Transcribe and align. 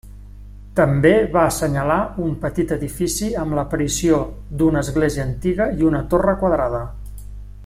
També 0.77 1.11
va 1.35 1.43
assenyalar 1.49 1.97
un 2.29 2.33
petit 2.47 2.73
edifici 2.77 3.29
amb 3.43 3.57
l'aparició 3.59 4.23
d'una 4.63 4.83
església 4.87 5.27
antiga 5.31 5.73
i 5.83 5.91
una 5.93 6.05
torre 6.15 6.39
quadrada. 6.45 6.87